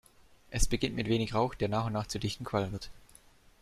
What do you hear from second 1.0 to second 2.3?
wenig Rauch, der nach und nach zu